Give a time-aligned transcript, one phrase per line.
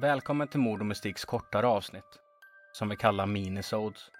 [0.00, 2.18] Välkommen till Mord och Mystiks kortare avsnitt,
[2.72, 4.10] som vi kallar minisodes.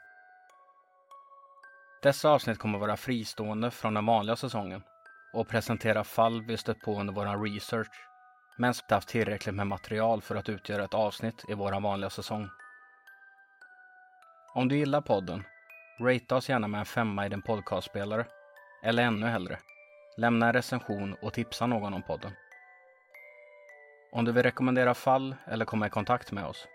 [2.02, 4.82] Dessa avsnitt kommer vara fristående från den vanliga säsongen
[5.32, 8.08] och presentera fall vi stött på under vår research,
[8.56, 12.10] men som inte haft tillräckligt med material för att utgöra ett avsnitt i vår vanliga
[12.10, 12.48] säsong.
[14.54, 15.44] Om du gillar podden,
[16.00, 18.26] rate oss gärna med en femma i din podcastspelare,
[18.82, 19.58] eller ännu hellre,
[20.16, 22.32] lämna en recension och tipsa någon om podden.
[24.12, 26.68] Om du vill rekommendera fall eller komma i kontakt med oss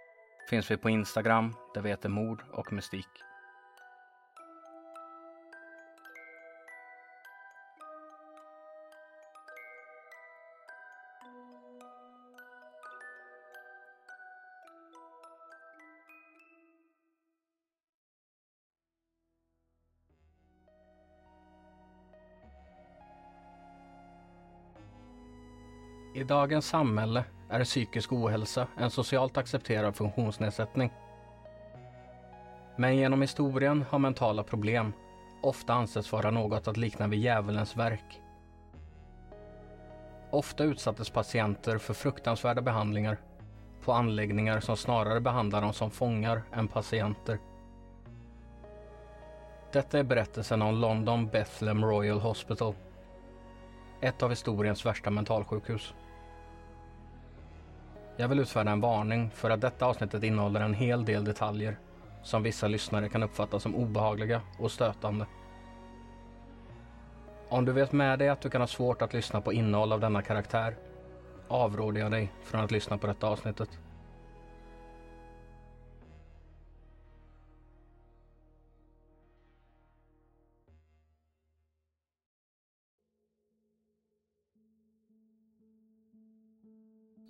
[0.49, 3.07] finns vi på Instagram där vi heter Mord och Mystik.
[26.15, 30.93] I dagens samhälle är psykisk ohälsa en socialt accepterad funktionsnedsättning.
[32.75, 34.93] Men genom historien har mentala problem
[35.41, 38.21] ofta ansetts vara något att likna vid djävulens verk.
[40.31, 43.17] Ofta utsattes patienter för fruktansvärda behandlingar
[43.83, 47.39] på anläggningar som snarare behandlar dem som fångar än patienter.
[49.71, 52.75] Detta är berättelsen om London Bethlehem Royal Hospital.
[54.01, 55.93] Ett av historiens värsta mentalsjukhus.
[58.17, 61.77] Jag vill utfärda en varning för att detta avsnittet innehåller en hel del detaljer
[62.23, 65.25] som vissa lyssnare kan uppfatta som obehagliga och stötande.
[67.49, 69.99] Om du vet med dig att du kan ha svårt att lyssna på innehåll av
[69.99, 70.75] denna karaktär
[71.47, 73.69] avråder jag dig från att lyssna på detta avsnittet.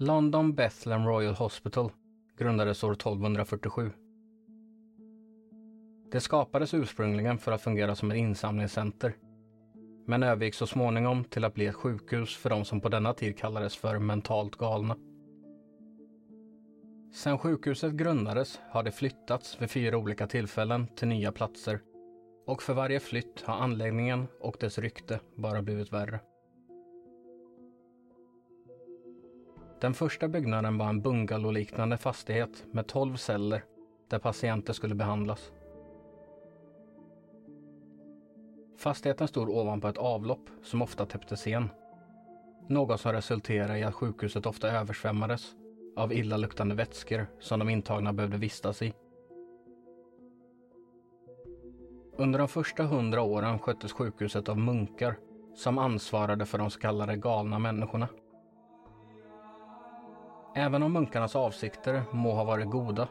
[0.05, 1.91] London Bethlehem Royal Hospital
[2.37, 3.91] grundades år 1247.
[6.11, 9.15] Det skapades ursprungligen för att fungera som ett insamlingscenter
[10.05, 13.37] men övergick så småningom till att bli ett sjukhus för de som på denna tid
[13.37, 14.95] kallades för mentalt galna.
[17.13, 21.79] Sedan sjukhuset grundades har det flyttats vid fyra olika tillfällen till nya platser
[22.47, 26.19] och för varje flytt har anläggningen och dess rykte bara blivit värre.
[29.81, 33.63] Den första byggnaden var en bungalowliknande fastighet med 12 celler
[34.07, 35.51] där patienter skulle behandlas.
[38.77, 41.69] Fastigheten stod ovanpå ett avlopp som ofta täpptes igen.
[42.67, 45.55] Något som resulterade i att sjukhuset ofta översvämmades
[45.95, 48.93] av illaluktande vätskor som de intagna behövde vistas i.
[52.17, 55.15] Under de första hundra åren sköttes sjukhuset av munkar
[55.55, 58.07] som ansvarade för de så kallade galna människorna.
[60.57, 63.07] Även om munkarnas avsikter må ha varit goda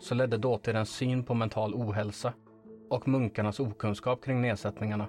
[0.00, 2.32] så ledde dåtidens syn på mental ohälsa
[2.90, 5.08] och munkarnas okunskap kring nedsättningarna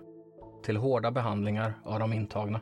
[0.64, 2.62] till hårda behandlingar av de intagna.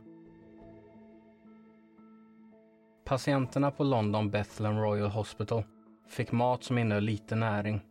[3.05, 5.63] Patienterna på London Bethlehem Royal Hospital
[6.07, 7.81] fick mat som innehöll lite näring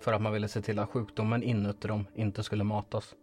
[0.00, 3.14] för att man ville se till att sjukdomen inuti dem inte skulle matas.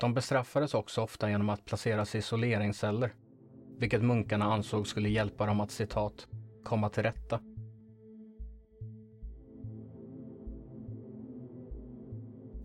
[0.00, 3.14] De bestraffades också ofta genom att placeras i isoleringsceller
[3.82, 6.28] vilket munkarna ansåg skulle hjälpa dem att citat
[6.64, 7.40] komma till rätta.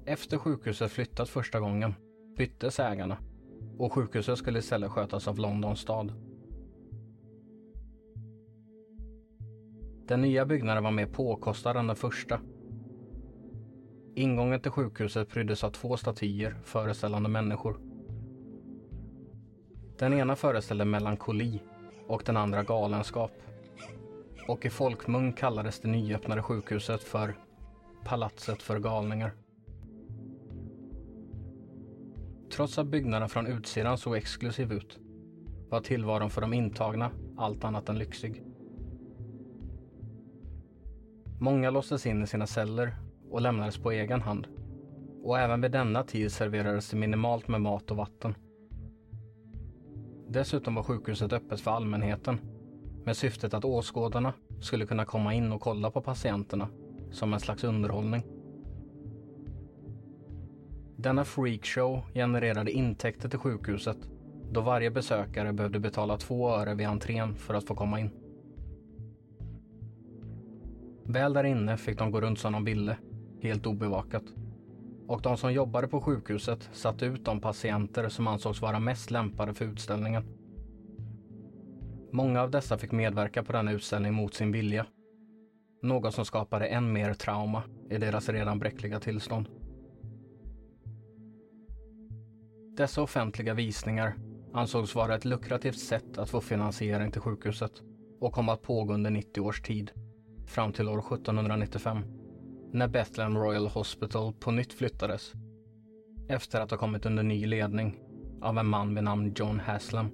[0.06, 1.94] Efter sjukhuset flyttat första gången
[2.38, 3.18] byttes ägarna
[3.78, 6.14] och sjukhuset skulle istället skötas av Londons stad.
[10.08, 12.40] Den nya byggnaden var mer påkostad än den första.
[14.16, 17.87] Ingången till sjukhuset pryddes av två statyer föreställande människor.
[20.00, 21.62] Den ena föreställde melankoli
[22.08, 23.32] och den andra galenskap.
[24.48, 27.36] Och i folkmun kallades det nyöppnade sjukhuset för
[28.06, 29.32] Palatset för galningar.
[32.52, 35.00] Trots att byggnaden från utsidan såg exklusiv ut
[35.70, 38.44] var tillvaron för de intagna allt annat än lyxig.
[41.40, 42.96] Många låstes in i sina celler
[43.30, 44.48] och lämnades på egen hand.
[45.24, 48.36] Och även vid denna tid serverades det minimalt med mat och vatten.
[50.30, 52.40] Dessutom var sjukhuset öppet för allmänheten
[53.06, 56.68] med syftet att åskådarna skulle kunna komma in och kolla på patienterna
[57.12, 58.24] som en slags underhållning.
[60.96, 63.98] Denna freakshow genererade intäkter till sjukhuset
[64.52, 68.10] då varje besökare behövde betala två öre vid entrén för att få komma in.
[71.04, 72.98] Väl där inne fick de gå runt som de ville,
[73.42, 74.24] helt obevakat.
[75.08, 79.54] Och de som jobbade på sjukhuset satte ut de patienter som ansågs vara mest lämpade
[79.54, 80.24] för utställningen.
[82.12, 84.86] Många av dessa fick medverka på denna utställning mot sin vilja.
[85.82, 89.48] Något som skapade än mer trauma i deras redan bräckliga tillstånd.
[92.78, 94.16] Dessa offentliga visningar
[94.54, 97.72] ansågs vara ett lukrativt sätt att få finansiering till sjukhuset
[98.20, 99.92] och kom att pågå under 90 års tid,
[100.48, 102.17] fram till år 1795,
[102.72, 105.34] när Bethlehem Royal Hospital på nytt flyttades,
[106.28, 108.00] efter att ha kommit under ny ledning
[108.42, 110.12] av en man vid namn John Haslam.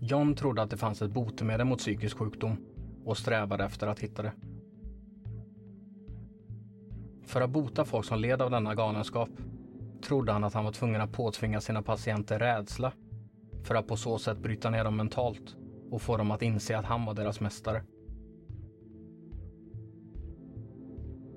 [0.00, 2.56] John trodde att det fanns ett botemedel mot psykisk sjukdom
[3.04, 4.32] och strävade efter att hitta det.
[7.22, 9.28] För att bota folk som led av denna galenskap
[10.02, 12.92] trodde han att han var tvungen att påtvinga sina patienter rädsla
[13.62, 15.56] för att på så sätt bryta ner dem mentalt
[15.90, 17.82] och få dem att inse att han var deras mästare.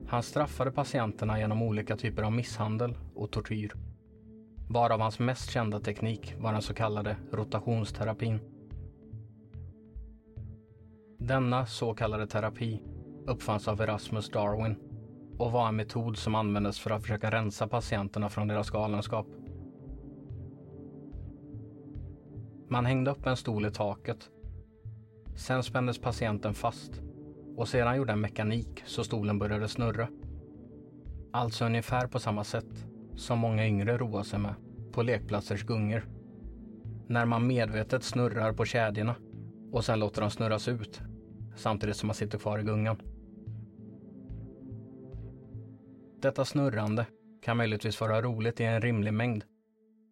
[0.10, 3.74] Han straffade patienterna genom olika typer av misshandel och tortyr.
[4.70, 8.40] Varav hans mest kända teknik var den så kallade rotationsterapin.
[11.20, 12.82] Denna så kallade terapi
[13.26, 14.76] uppfanns av Erasmus Darwin
[15.38, 19.28] och var en metod som användes för att försöka rensa patienterna från deras galenskap.
[22.70, 24.30] Man hängde upp en stol i taket.
[25.36, 27.02] Sen spändes patienten fast
[27.58, 30.08] och sedan gjorde en mekanik så stolen började snurra.
[31.32, 34.56] Alltså ungefär på samma sätt som många yngre roar sig med
[34.92, 36.06] på lekplatsers gungor.
[37.08, 39.16] När man medvetet snurrar på kedjorna
[39.72, 41.02] och sen låter dem snurras ut
[41.56, 43.02] samtidigt som man sitter kvar i gungan.
[46.22, 47.06] Detta snurrande
[47.42, 49.44] kan möjligtvis vara roligt i en rimlig mängd.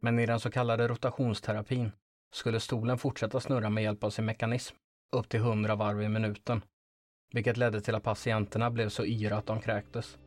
[0.01, 1.91] Men i den så kallade rotationsterapin
[2.33, 4.75] skulle stolen fortsätta snurra med hjälp av sin mekanism
[5.11, 6.61] upp till 100 varv i minuten.
[7.35, 10.17] Vilket ledde till att patienterna blev så yra att de kräktes.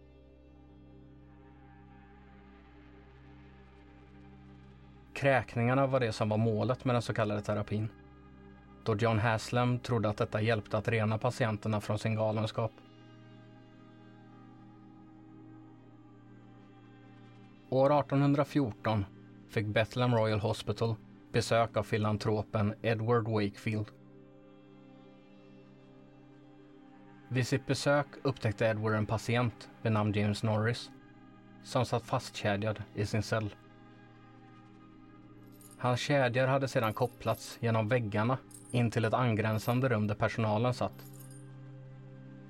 [5.13, 7.89] Kräkningarna var det som var målet med den så kallade terapin.
[8.85, 12.73] Då John Haslam trodde att detta hjälpte att rena patienterna från sin galenskap.
[17.71, 19.05] År 1814
[19.49, 20.95] fick Bethlehem Royal Hospital
[21.33, 23.98] besök av filantropen Edward Wakefield.
[27.31, 30.91] Vid sitt besök upptäckte Edward en patient vid namn James Norris
[31.63, 33.55] som satt fastkedjad i sin cell.
[35.79, 38.39] Hans kedjor hade sedan kopplats genom väggarna
[38.71, 41.05] in till ett angränsande rum där personalen satt.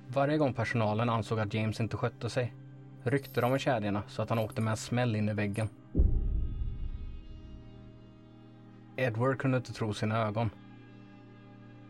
[0.07, 2.53] Varje gång personalen ansåg att James inte skötte sig
[3.03, 5.69] ryckte de i kedjorna så att han åkte med en smäll in i väggen.
[8.95, 10.49] Edward kunde inte tro sina ögon.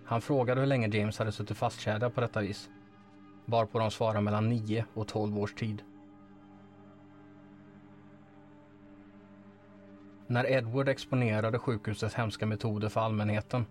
[0.06, 2.70] Han frågade hur länge James hade suttit fastkedjad på detta vis.
[3.50, 5.84] Varpå de svarar mellan 9 och 12 års tid.
[10.28, 13.66] När Edward exponerade sjukhusets hemska metoder för allmänheten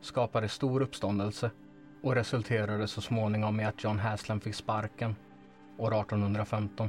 [0.00, 1.50] skapade stor uppståndelse
[2.02, 5.16] och resulterade så småningom i att John Haslam fick sparken
[5.78, 6.88] år 1815.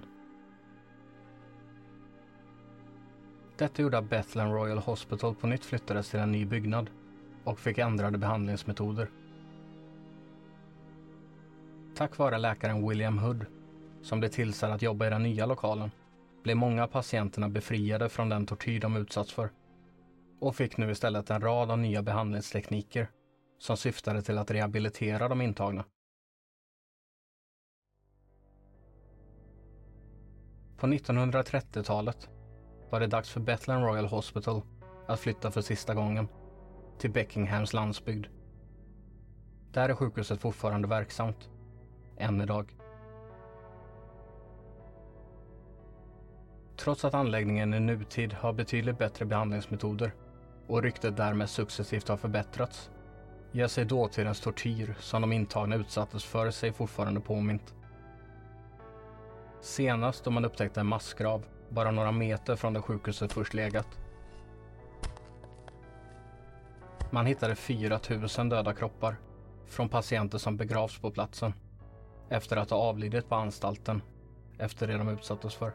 [3.58, 6.90] Detta gjorde att Bethlehem Royal Hospital på nytt flyttades till en ny byggnad
[7.44, 9.10] och fick ändrade behandlingsmetoder.
[11.96, 13.46] Tack vare läkaren William Hood,
[14.02, 15.92] som blev tillsatt att jobba i den nya lokalen,
[16.44, 19.50] blev många av patienterna befriade från den tortyr de utsatts för
[20.40, 23.08] och fick nu istället en rad av nya behandlingstekniker
[23.60, 25.86] som syftade till att rehabilitera de intagna.
[30.78, 32.30] På 1930-talet
[32.90, 34.62] var det dags för Bethlehem Royal Hospital
[35.08, 36.28] att flytta för sista gången
[37.00, 38.28] till Beckinghams landsbygd.
[39.72, 41.50] Där är sjukhuset fortfarande verksamt,
[42.18, 42.76] än idag.
[46.78, 50.12] Trots att anläggningen i nutid har betydligt bättre behandlingsmetoder
[50.68, 52.90] och ryktet därmed successivt har förbättrats
[53.52, 57.74] ger sig dåtidens tortyr som de intagna utsattes för sig fortfarande påmint.
[59.62, 63.88] Senast då man upptäckte en massgrav bara några meter från där sjukhuset först legat.
[67.12, 68.00] Man hittade 4
[68.38, 69.16] 000 döda kroppar
[69.66, 71.54] från patienter som begravs på platsen
[72.30, 74.02] efter att ha avlidit på anstalten
[74.58, 75.74] efter det de utsattes för.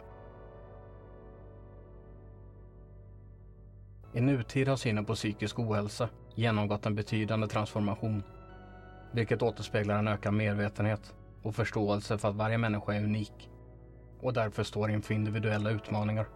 [4.12, 8.22] I nutid har synen på psykisk ohälsa genomgått en betydande transformation,
[9.12, 13.50] vilket återspeglar en ökad medvetenhet och förståelse för att varje människa är unik
[14.20, 16.26] och därför står inför individuella utmaningar.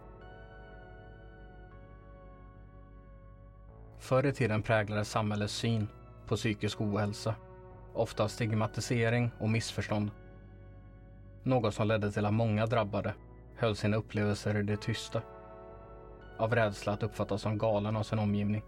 [3.99, 5.87] Förr i tiden präglades samhällets syn
[6.27, 7.35] på psykisk ohälsa
[7.95, 10.11] ofta av stigmatisering och missförstånd.
[11.43, 13.13] Något som ledde till att många drabbade
[13.55, 15.21] höll sina upplevelser i det tysta.
[16.37, 18.63] Av rädsla att uppfattas som galen av sin omgivning.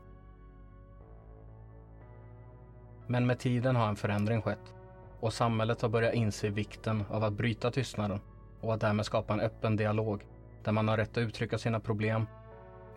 [3.08, 4.74] Men med tiden har en förändring skett
[5.20, 8.20] och samhället har börjat inse vikten av att bryta tystnaden
[8.62, 10.26] och att därmed skapa en öppen dialog
[10.64, 12.28] där man har rätt att uttrycka sina problem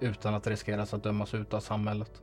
[0.00, 2.22] utan att riskeras att dömas ut av samhället.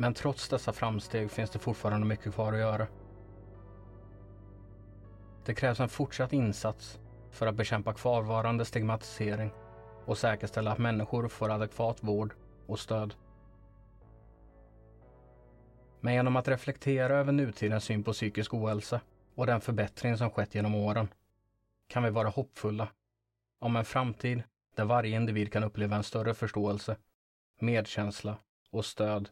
[0.00, 2.86] Men trots dessa framsteg finns det fortfarande mycket kvar att göra.
[5.44, 7.00] Det krävs en fortsatt insats
[7.30, 9.50] för att bekämpa kvarvarande stigmatisering
[10.04, 12.34] och säkerställa att människor får adekvat vård
[12.66, 13.14] och stöd.
[16.00, 19.00] Men genom att reflektera över nutidens syn på psykisk ohälsa
[19.34, 21.08] och den förbättring som skett genom åren
[21.88, 22.88] kan vi vara hoppfulla
[23.58, 24.42] om en framtid
[24.74, 26.96] där varje individ kan uppleva en större förståelse,
[27.60, 28.36] medkänsla
[28.70, 29.28] och stöd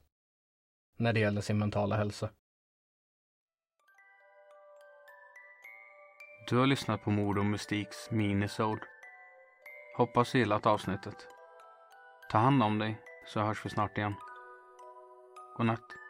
[0.96, 2.30] när det gäller sin mentala hälsa.
[6.48, 8.82] Du har lyssnat på Mord och Mystiks minisode.
[9.96, 11.28] Hoppas du gillat avsnittet.
[12.30, 14.14] Ta hand om dig så hörs vi snart igen.
[15.56, 16.05] Godnatt.